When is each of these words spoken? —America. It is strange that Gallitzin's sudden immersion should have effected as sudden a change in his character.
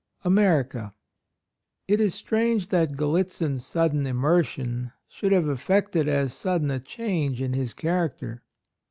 —America. 0.23 0.95
It 1.87 2.01
is 2.01 2.15
strange 2.15 2.69
that 2.69 2.93
Gallitzin's 2.93 3.63
sudden 3.63 4.07
immersion 4.07 4.93
should 5.07 5.31
have 5.31 5.47
effected 5.47 6.07
as 6.07 6.33
sudden 6.33 6.71
a 6.71 6.79
change 6.79 7.39
in 7.39 7.53
his 7.53 7.71
character. 7.71 8.41